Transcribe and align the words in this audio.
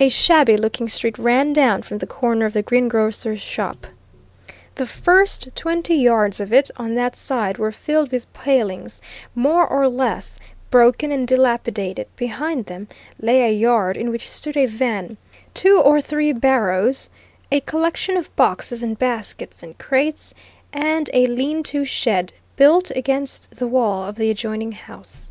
A 0.00 0.08
shabby 0.08 0.56
looking 0.56 0.88
street 0.88 1.18
ran 1.18 1.52
down 1.52 1.82
from 1.82 1.98
the 1.98 2.06
corner 2.06 2.46
of 2.46 2.54
the 2.54 2.62
greengrocer's 2.62 3.42
shop; 3.42 3.86
the 4.76 4.86
first 4.86 5.50
twenty 5.54 5.94
yards 5.94 6.40
of 6.40 6.54
it 6.54 6.70
on 6.78 6.94
that 6.94 7.16
side 7.16 7.58
were 7.58 7.70
filled 7.70 8.12
with 8.12 8.32
palings, 8.32 9.02
more 9.34 9.66
or 9.68 9.88
less 9.88 10.38
broken 10.70 11.12
and 11.12 11.28
dilapidated; 11.28 12.06
behind 12.16 12.64
them 12.64 12.88
lay 13.20 13.42
a 13.42 13.52
yard 13.52 13.98
in 13.98 14.10
which 14.10 14.26
stood 14.30 14.56
a 14.56 14.64
van, 14.64 15.18
two 15.52 15.78
or 15.78 16.00
three 16.00 16.32
barrows, 16.32 17.10
a 17.50 17.60
collection 17.60 18.16
of 18.16 18.34
boxes 18.36 18.82
and 18.82 18.98
baskets 18.98 19.62
and 19.62 19.76
crates, 19.76 20.32
and 20.72 21.10
a 21.12 21.26
lean 21.26 21.62
to 21.62 21.84
shed, 21.84 22.32
built 22.56 22.90
against 22.96 23.54
the 23.56 23.66
wall 23.66 24.02
of 24.02 24.16
the 24.16 24.30
adjoining 24.30 24.72
house. 24.72 25.28